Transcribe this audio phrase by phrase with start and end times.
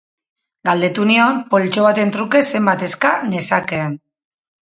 [0.69, 3.97] Galdetu nion poltso baten truke zenbat eska nezakeen.